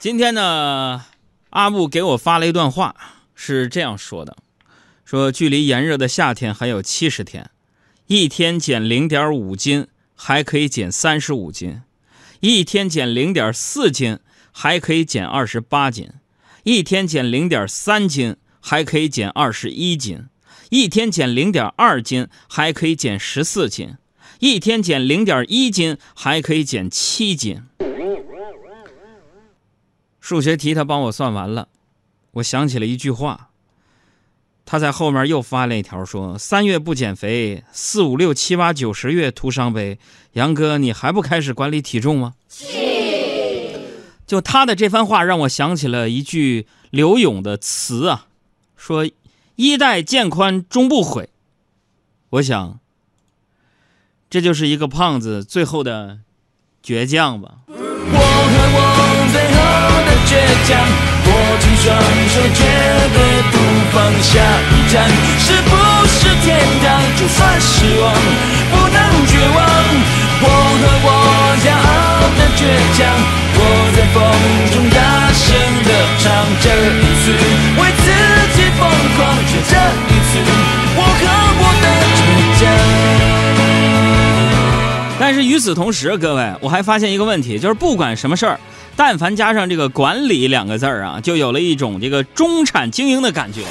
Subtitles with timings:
[0.00, 1.06] 今天呢，
[1.50, 2.94] 阿布给我发了一段话，
[3.34, 4.36] 是这样说的：
[5.04, 7.50] 说距离炎热的夏天还有七十天，
[8.06, 11.82] 一天减零点五斤还可以减三十五斤，
[12.38, 14.20] 一天减零点四斤
[14.52, 16.08] 还可以减二十八斤，
[16.62, 20.26] 一天减零点三斤还可以减二十一斤，
[20.70, 23.96] 一天减零点二斤还可以减十四斤，
[24.38, 27.62] 一天减零点一斤还可以减七斤。
[30.28, 31.68] 数学题他帮我算完了，
[32.32, 33.48] 我想起了一句话。
[34.66, 39.98] 他在后面又发了一条说：“三月不减肥，四五六七八九十月徒伤悲。”
[40.34, 42.34] 杨哥，你还不开始管理体重吗？
[44.26, 48.26] 就他的这番话让我想起了一句刘勇的词啊，
[48.76, 49.08] 说
[49.56, 51.30] ：“衣带渐宽终不悔。”
[52.28, 52.78] 我想，
[54.28, 56.18] 这就是一个胖子最后的
[56.84, 57.60] 倔强吧。
[59.32, 59.56] 最后
[60.06, 60.30] 的倔
[60.68, 60.70] 强，
[61.26, 61.86] 握紧双
[62.32, 62.60] 手，绝
[63.14, 63.16] 对
[63.50, 63.54] 不
[63.92, 64.32] 放下。
[64.70, 64.94] 一站
[65.38, 65.72] 是不
[66.08, 66.46] 是天
[66.82, 66.86] 堂？
[67.16, 68.04] 就算失望，
[68.70, 69.58] 不能绝望。
[70.40, 70.44] 我
[70.80, 71.08] 和我
[71.64, 71.80] 骄傲
[72.38, 72.60] 的倔
[72.96, 72.98] 强，
[73.54, 73.60] 我
[73.94, 74.16] 在风
[74.72, 74.98] 中大
[75.34, 75.44] 声
[75.84, 76.24] 的唱。
[76.60, 77.24] 这一次
[77.76, 78.06] 为自
[78.56, 78.80] 己疯
[79.16, 79.72] 狂，却这
[80.08, 80.30] 一次
[80.96, 81.20] 我和
[81.60, 82.20] 我的倔
[82.60, 82.62] 强。
[85.20, 88.60] 但是与此同时，各位，我还发现一个问题，就是不管什么事儿，
[88.98, 93.62] 但凡加上这个“管理”两个字儿啊，就有了一种这个中产精英的感觉。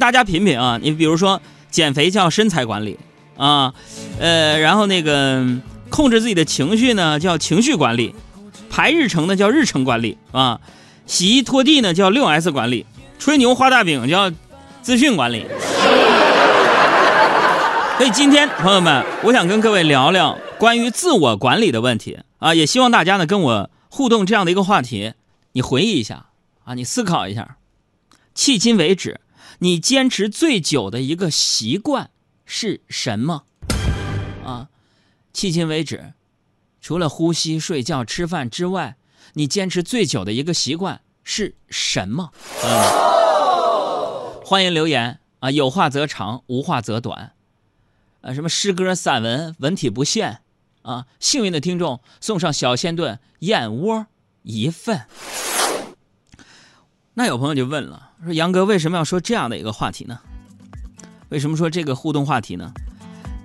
[0.00, 2.98] 大家品品啊，你比如说减肥叫身材管理
[3.36, 3.74] 啊，
[4.18, 5.44] 呃，然后那个
[5.90, 8.14] 控制自己的情绪呢叫情绪管理，
[8.70, 10.58] 排日程呢叫日程管理啊，
[11.04, 12.86] 洗衣拖地呢叫六 S 管理，
[13.18, 14.32] 吹牛画大饼叫
[14.80, 15.44] 资讯管理。
[17.98, 25.14] 所以今天朋友们，我想跟各位聊聊关于自我管理的问题啊，也希望大家呢跟我互动这样的一个话题，
[25.52, 26.26] 你回忆一下
[26.64, 27.56] 啊，你思考一下，
[28.34, 29.22] 迄今为止
[29.60, 32.10] 你坚持最久的一个习惯
[32.44, 33.44] 是什么？
[34.44, 34.68] 啊，
[35.32, 36.12] 迄今为止，
[36.82, 38.96] 除了呼吸、睡觉、吃饭之外，
[39.32, 42.32] 你坚持最久的一个习惯是什么？
[42.64, 47.32] 嗯，欢迎留言啊，有话则长，无话则短。
[48.20, 50.40] 啊，什么诗歌、散文、文体不限，
[50.86, 54.06] 啊，幸运的听众送上小鲜炖燕窝
[54.42, 55.06] 一份。
[57.14, 60.20] 那有朋友就问了，说杨哥为什么要说这样的一个话题呢？
[61.30, 62.72] 为什么说这个互动话题呢？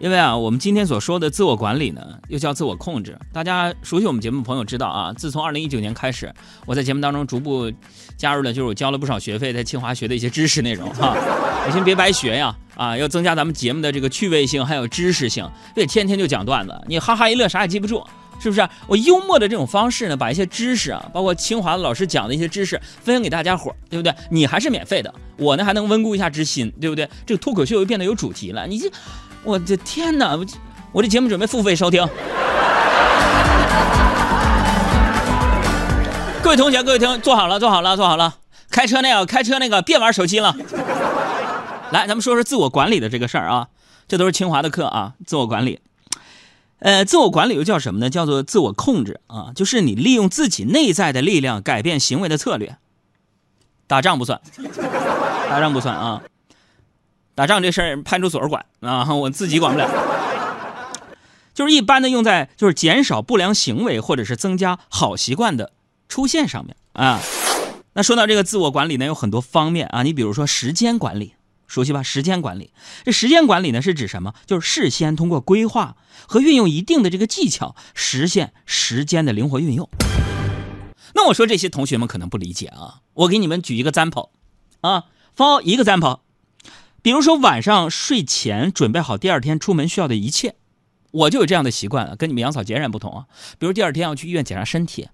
[0.02, 3.16] 因为啊，我们今天所说的自我管理呢，又叫自我控制。
[3.32, 6.34] 大家熟悉我们节目的朋友知道啊，自从二零一九年开始，
[6.66, 7.72] 我在节目当中逐步
[8.18, 11.16] 加入了，就是我交了不少学费，在清华学的一些知识内容哈。
[11.68, 15.48] 我先别白学呀，啊，要增加咱们节目的这个趣味性，还有知识性。
[15.76, 18.04] 别天天就讲段子，你哈哈一乐啥也记不住，
[18.40, 18.68] 是不是？
[18.88, 24.12] 我幽默的这种方式呢，把一些知识啊，包括清华的老师讲的一些知识分享给大家伙儿对不对？
[24.32, 27.08] 你还是免费的，我呢还能温故一下知新，对不对？
[27.24, 28.92] 这个脱口秀又变得有主题了，你这。
[29.44, 30.36] 我的天哪！
[30.36, 30.46] 我
[30.92, 32.06] 我这节目准备付费收听。
[36.44, 38.36] 各位同学，各位听，坐好了，坐好了，坐好了。
[38.70, 40.56] 开车那个，开车那个，别玩手机了。
[41.92, 43.68] 来，咱们说说自我管理的这个事儿啊，
[44.08, 45.14] 这都是清华的课啊。
[45.26, 45.80] 自我管理，
[46.80, 48.10] 呃，自我管理又叫什么呢？
[48.10, 52.78] 叫做自我控制啊，就是你利用自己内在的力量改变行为的策略。
[53.88, 54.40] 打仗不算，
[55.50, 56.22] 打仗不算啊。
[57.42, 59.90] 打仗这事儿，派出所管啊，我自己管不了。
[61.56, 65.72] 就是一般的用在就是减少不良行为或者是增加好习惯的
[66.08, 67.20] 出现上面啊。
[67.94, 70.04] 那说到这个自我管理呢，有很多方面啊。
[70.04, 71.34] 你比如说时间管理，
[71.66, 72.04] 熟悉吧？
[72.04, 74.36] 时间管理，这时间管理呢是指什么？
[74.46, 75.96] 就是事先通过规划
[76.28, 79.90] 和运用一定的这个技巧，实现时间的灵活运用。
[81.16, 84.30] 那我说这些同学们可能不理解啊，我给你们举一个 example
[84.82, 86.20] 啊，for 一个 example。
[87.02, 90.56] 比如说晚上睡前准备好第二天出门需要的一切，
[91.12, 93.26] 我就有这样的习惯，跟你们杨嫂截然不同啊。
[93.58, 95.10] 比如第二天要去医院检查身体，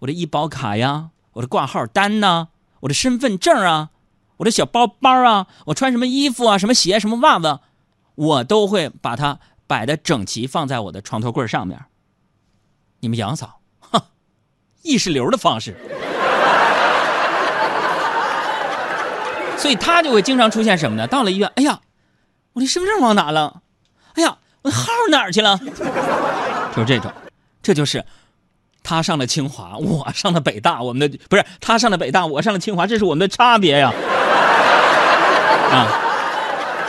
[0.00, 2.48] 我的医保卡呀，我的挂号单呐，
[2.80, 3.90] 我的身份证啊，
[4.36, 7.58] 我的小包包啊，我穿什么衣服啊，什么鞋，什么袜子，
[8.14, 11.84] 我都会把它摆的整齐，放在我的床头柜上面。
[13.00, 14.00] 你们杨嫂，哼，
[14.82, 15.76] 意识流的方式。
[19.62, 21.06] 所以他就会经常出现什么呢？
[21.06, 21.78] 到了医院，哎呀，
[22.54, 23.62] 我的身份证忘哪了？
[24.14, 25.56] 哎呀，我的号哪儿去了？
[26.74, 27.12] 就是这种，
[27.62, 28.04] 这就是
[28.82, 33.92] 他上了清华，我上了北大，我们的不是他上了北大，我上了清华，这是我们的差别呀！
[35.70, 35.86] 啊，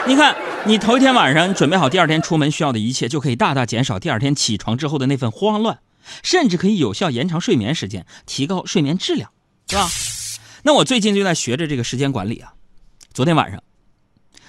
[0.08, 0.36] 你看，
[0.66, 5.78] 你头一天晚上准备好第二天出门需要的一切，就可以大大减少第二天起床之后的那份慌乱，
[6.24, 9.30] 甚至可以有效延长睡眠时间，提高睡眠质量。
[9.70, 9.88] 是吧？
[10.64, 12.54] 那我最近就在学着这个时间管理啊。
[13.14, 13.62] 昨天晚上，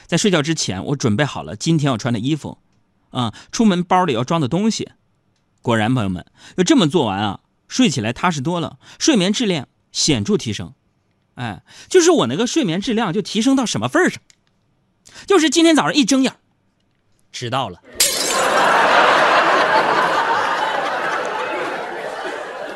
[0.07, 2.57] 在睡觉之前，我准备好了今天要穿的衣服，
[3.11, 4.91] 啊，出门包里要装的东西。
[5.61, 6.25] 果然，朋友们，
[6.57, 10.73] 就这么做完啊，睡起来踏实多了，睡眠质量显著提升。
[11.35, 14.23] 哎，就是我那个睡眠质量就提升到什么份上？
[15.27, 16.33] 就是今天早上一睁眼，
[17.33, 17.83] 迟到了。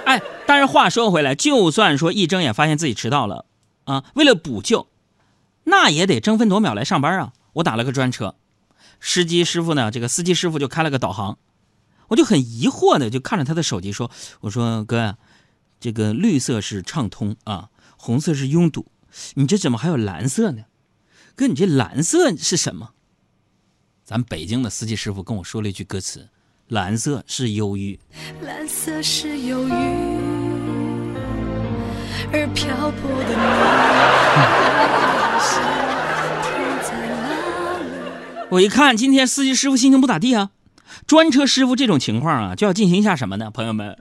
[0.04, 3.46] 哎，但是话说回来，就算说一睁眼发现自己迟到了，
[3.84, 4.86] 啊，为了补救，
[5.68, 7.32] 那也得争分夺秒来上班啊。
[7.54, 8.36] 我打了个专车，
[9.00, 11.38] 司机师傅呢，这个司机师傅就开了个导航，
[12.08, 14.10] 我就很疑惑的就看着他的手机说
[14.42, 15.18] ：“我说哥呀，
[15.80, 17.70] 这个绿色是畅通啊。”
[18.00, 18.86] 红色是拥堵，
[19.34, 20.66] 你这怎么还有蓝色呢？
[21.34, 22.90] 哥，你这蓝色是什么？
[24.04, 26.28] 咱北京的司机师傅跟我说了一句歌词
[26.68, 27.98] ：“蓝色是忧郁。”
[28.40, 29.72] 蓝色是忧郁，
[32.32, 34.77] 而漂泊的你，
[38.50, 40.50] 我一看，今天司机师傅心情不咋地啊。
[41.06, 43.50] 专车师傅这种情况啊，就要进行一下什么呢？
[43.50, 43.98] 朋友们。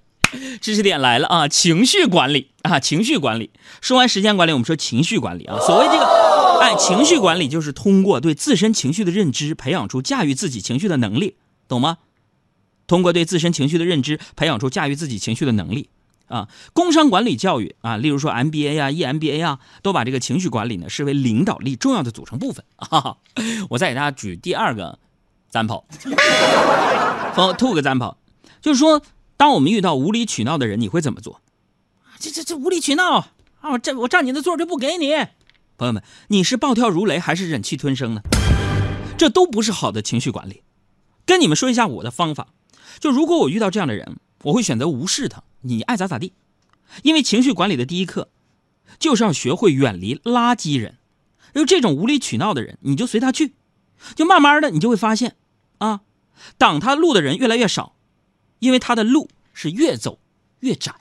[0.60, 3.52] 知识点来了啊，情绪管理啊，情绪管理。
[3.82, 5.58] 说完时间管理，我们说情绪管理啊。
[5.60, 11.36] 所谓这个，哎，情绪管理就是通过对自身情绪的认知，培养出驾驭自己情绪的能力，
[11.70, 12.00] 懂吗？
[12.88, 15.90] 通过对自身情绪的认知，培养出驾驭自己情绪的能力
[16.28, 16.48] 啊。
[16.74, 23.18] 工商管理教育啊，例如说 MBA 啊、EMBA 啊，都把这个情绪管理呢视为领导力重要的组成部分 啊。
[23.70, 25.00] 我再给大家举第二个
[25.50, 25.86] 赞跑，
[27.36, 28.18] 哦，吐个赞跑，
[28.62, 29.02] 就是说。
[29.40, 31.42] 当我们遇到无理取闹的人，你会怎么做？
[32.18, 33.28] 这这这无理取闹
[33.62, 33.78] 啊！
[33.78, 35.14] 这我占你的座就不给你。
[35.78, 38.22] 朋友们，你是暴跳如雷还是忍气吞声呢？
[39.16, 40.64] 这都不是好的情绪管理。
[41.24, 42.48] 跟你们说一下我的方法，
[43.00, 46.34] 就如果我遇到这样的人，我会选择无视他，你爱咋咋地。
[47.04, 48.30] 因为情绪管理的第一课，
[49.00, 50.98] 就是要学会远离垃圾人。
[51.54, 53.54] 就这种无理取闹的人，你就随他去，
[54.16, 55.36] 就慢慢的你就会发现，
[55.80, 56.02] 啊，
[56.58, 57.96] 挡他路的人越来越少。
[58.60, 60.20] 因为他的路是越走
[60.62, 60.96] 越窄，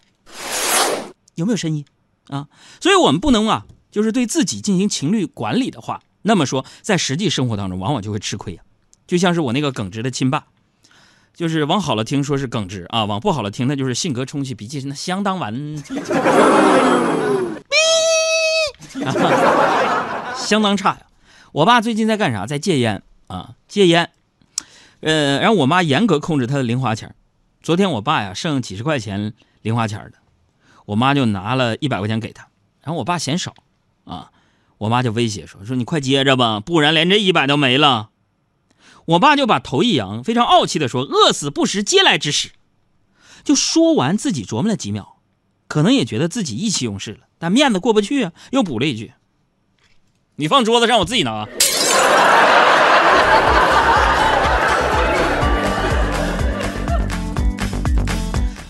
[1.37, 1.87] 有没有声音
[2.29, 2.49] 啊？
[2.81, 8.63] 所以我们不能啊，就是对自己进行情绪管理的话，那么说在实际生活当中往往就会吃亏呀。
[9.07, 10.49] 就像是我那个耿直的亲爸，
[11.37, 15.77] 就是往好了听说是耿直啊，往不好了听那就是性格冲气，脾气那相当顽，
[20.35, 21.03] 相当差呀。
[21.53, 22.47] 我爸最近在干啥？
[22.47, 24.09] 在戒烟啊，戒烟。
[25.01, 27.15] 呃，然后我妈严格控制他的零花钱。
[27.63, 30.13] 昨天我爸呀剩几十块钱零花钱的，
[30.87, 32.49] 我妈就拿了一百块钱给他，
[32.81, 33.53] 然后我爸嫌少，
[34.05, 34.31] 啊，
[34.79, 38.09] 我妈就威胁说说你快接着吧，不然连这一百都没了。
[39.07, 42.51] 我爸就把头一扬，非常傲气的说：“饿死不食嗟来之食。”
[43.45, 45.19] 就说完自己琢磨了几秒，
[45.69, 49.13] 可能也觉得自己意气用事了，但面子过不去啊，又补了一句
[50.35, 51.47] ：“你放桌子上，我自己拿。”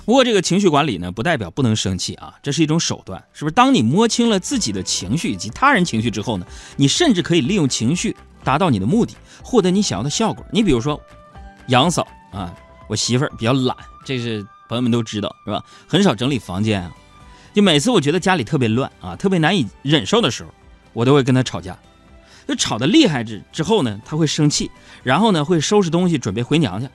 [0.04, 3.54] 不过这个情绪管理呢，不代表不能生气啊，这是一种手段，是不是？
[3.54, 6.46] 当你摸清了自己的情绪以及他人情绪之后呢，
[6.76, 8.14] 你甚至可以利用情绪
[8.46, 10.46] 达到你的目的，获得你想要的效果。
[10.52, 10.98] 你比如说，
[11.66, 12.54] 杨嫂啊，
[12.88, 15.62] 我媳妇儿比较懒，这是朋友们都知道，是吧？
[15.88, 16.92] 很少整理房间啊，
[17.52, 20.50] 就每次我觉得家里特别乱啊，特别难以忍受的时候，
[20.92, 21.76] 我都会跟她吵架。
[22.46, 24.70] 就吵得厉害之之后呢，她会生气，
[25.02, 26.88] 然后呢会收拾东西准备回娘家。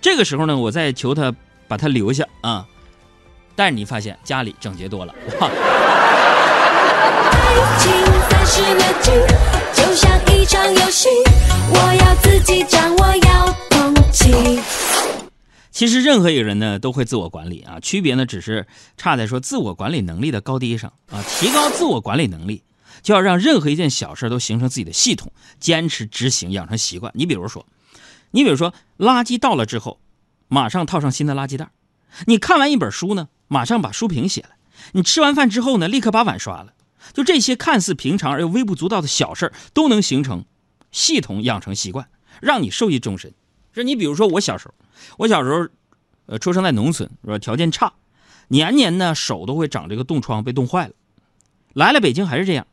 [0.00, 1.34] 这个时候呢，我再求她。
[1.68, 2.64] 把她留下啊！
[3.56, 5.12] 但是你发现家里整洁多了。
[9.96, 11.08] 像一场游戏，
[11.70, 14.60] 我要自己掌握，要捧起
[15.70, 18.66] 其实任何一个人呢都会自我管理啊，区别呢只是
[18.98, 21.24] 差在说自我管理能力的高低上啊。
[21.26, 22.62] 提高自我管理能力，
[23.00, 27.10] 就要让任何一件小事都形成自己的系统，坚持执行，养成习惯。
[27.14, 27.64] 你比如说，
[28.32, 29.98] 你比如说，垃圾到了之后。
[30.48, 31.70] 马上套上新的垃圾袋。
[32.26, 34.50] 你看完一本书呢，马上把书评写了。
[34.92, 36.74] 你吃完饭之后呢，立刻把碗刷了。
[37.12, 40.44] 就这些看似平常而又微不足道的小事儿都能形成
[40.92, 42.08] 系统，养成习惯，
[42.40, 43.34] 让你受益终身。
[43.72, 44.74] 是你比如说我小时候，
[45.18, 45.68] 我小时候，
[46.26, 47.38] 呃，出生在农村，是吧？
[47.38, 47.92] 条件差，
[48.48, 50.94] 年年呢手都会长这个冻疮，被冻坏了。
[51.74, 52.66] 来了北京还是这样，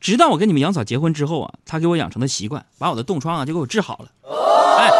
[0.00, 4.12] 直到我跟你们杨嫂结婚之后啊，她给我养成的习惯，把我的冻疮啊就给我治好了。
[4.78, 4.90] 哎。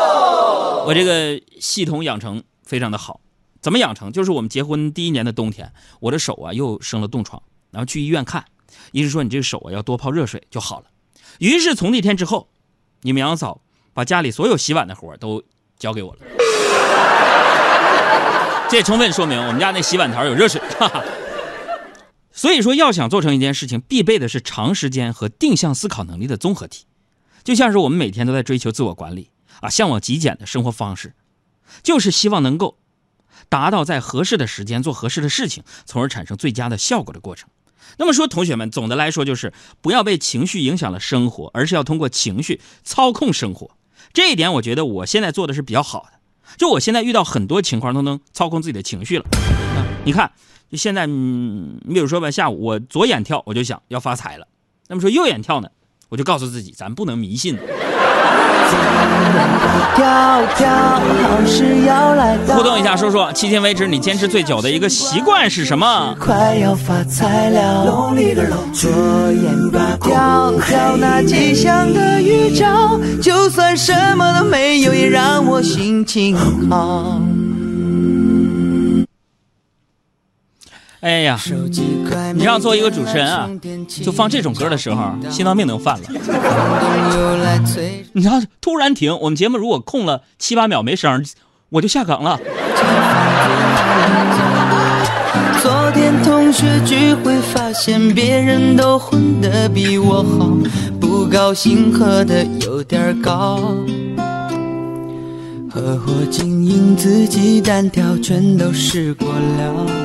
[0.84, 3.20] 我这个系统养成非常的好，
[3.60, 4.10] 怎么养成？
[4.10, 7.40] 就是我们结婚第一年的冬天，我的手啊又生了冻疮，
[7.72, 8.44] 然后去医院看，
[8.92, 10.86] 医生说你这个手啊要多泡热水就好了。
[11.38, 12.48] 于是从那天之后，
[13.00, 13.60] 你们杨嫂
[13.92, 15.42] 把家里所有洗碗的活都
[15.78, 16.20] 交给我了。
[18.70, 20.60] 这充分说明我们家那洗碗槽有热水。
[20.78, 21.02] 哈哈
[22.30, 26.86] 所以说，要想做成一件事情，必备的是长时间和定向思考能力的综合体。
[27.44, 31.14] 就像是我们每天都在追求自我管理啊，向往极简的生活方式，
[31.82, 32.78] 就是希望能够
[33.50, 37.50] 达到在合适的时间做合适的事情，从而产生最佳的效果的过程。
[37.98, 43.70] 那么说，同学们，总的来说就是不要被情绪影响了生活，而是要通过情绪操控生活。
[44.12, 46.18] 这一点，我觉得我现在做的是比较好的。
[46.58, 49.24] 就我现在遇到很多情况都能操控自己的情绪了。
[50.04, 50.32] 你看，
[50.70, 54.46] 就现在，你比如说吧，下午我左眼跳，我就想要发财了。
[54.88, 55.70] 那么说右眼跳呢，
[56.10, 57.56] 我就告诉自己，咱不能迷信。
[62.48, 66.14] 互动一下，说说迄今为止你坚持最久的一个习惯是什么？
[66.18, 67.84] 快要发财了，
[68.72, 68.90] 左
[69.32, 76.36] 眼跳跳那吉祥的预兆，就算什么都没有，也让我心情
[76.70, 77.20] 好。
[81.02, 81.36] 哎呀，
[82.32, 83.50] 你让做一个主持人啊，
[84.04, 86.04] 就放这种歌的时候，心脏病能犯了。
[88.12, 91.24] 你看，突然停，我们节目如果空了七八秒没声，
[91.70, 92.38] 我就下岗了。
[95.60, 100.56] 昨天同学聚会发现别人都混得比我好，
[101.00, 103.74] 不高兴喝的有点高，
[105.68, 110.01] 合伙经营自己单挑全都试过了。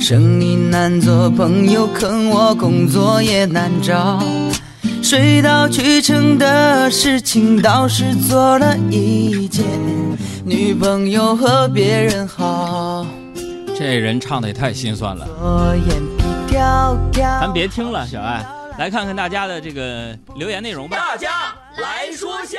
[0.00, 4.18] 生意难做，朋友坑我，工作也难找，
[5.02, 9.64] 水到渠成的事情倒是做了一件，
[10.42, 13.06] 女朋友和别人好。
[13.76, 15.28] 这人唱的也太心酸了。
[17.12, 18.44] 咱别听了，小爱，
[18.78, 20.96] 来看看大家的这个留言内容吧。
[20.96, 22.58] 大家来说笑。